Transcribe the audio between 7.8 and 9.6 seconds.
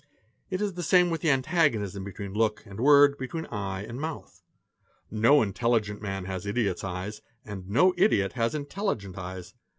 idiot has "intelligent eyes.